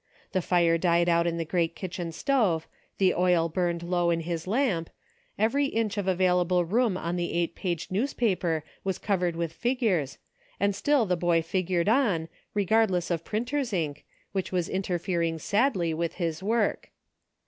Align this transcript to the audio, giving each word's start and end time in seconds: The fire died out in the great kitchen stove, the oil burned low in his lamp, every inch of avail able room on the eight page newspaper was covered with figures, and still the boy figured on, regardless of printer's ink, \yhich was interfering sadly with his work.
The 0.31 0.41
fire 0.41 0.79
died 0.79 1.07
out 1.07 1.27
in 1.27 1.37
the 1.37 1.45
great 1.45 1.75
kitchen 1.75 2.11
stove, 2.11 2.67
the 2.97 3.13
oil 3.13 3.49
burned 3.49 3.83
low 3.83 4.09
in 4.09 4.21
his 4.21 4.47
lamp, 4.47 4.89
every 5.37 5.67
inch 5.67 5.95
of 5.95 6.07
avail 6.07 6.41
able 6.41 6.65
room 6.65 6.97
on 6.97 7.17
the 7.17 7.33
eight 7.33 7.53
page 7.53 7.91
newspaper 7.91 8.63
was 8.83 8.97
covered 8.97 9.35
with 9.35 9.53
figures, 9.53 10.17
and 10.59 10.73
still 10.75 11.05
the 11.05 11.15
boy 11.15 11.43
figured 11.43 11.87
on, 11.87 12.29
regardless 12.55 13.11
of 13.11 13.23
printer's 13.23 13.73
ink, 13.73 14.03
\yhich 14.33 14.51
was 14.51 14.67
interfering 14.67 15.37
sadly 15.37 15.93
with 15.93 16.13
his 16.13 16.41
work. 16.41 16.89